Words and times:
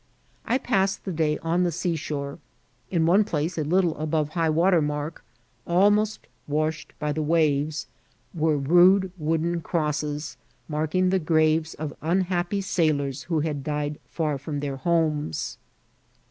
I 0.47 0.57
passed 0.57 1.05
the 1.05 1.11
day 1.11 1.37
on 1.43 1.61
the 1.63 1.71
seashore* 1.71 2.39
In 2.89 3.05
one 3.05 3.23
place, 3.23 3.55
a 3.55 3.63
little 3.63 3.95
above 3.97 4.29
high 4.29 4.49
water 4.49 4.81
mark, 4.81 5.23
almost 5.67 6.25
washed 6.47 6.93
by 6.97 7.11
the 7.11 7.21
waves, 7.21 7.85
were 8.33 8.57
rude 8.57 9.11
wooden 9.19 9.61
crosses, 9.61 10.37
mark* 10.67 10.95
ing 10.95 11.11
the 11.11 11.19
graves 11.19 11.75
of 11.75 11.93
unhappy 12.01 12.61
sailors 12.61 13.21
who 13.29 13.41
had 13.41 13.63
died 13.63 13.99
far 14.09 14.39
from 14.39 14.59
their 14.59 14.77
homes. 14.77 15.59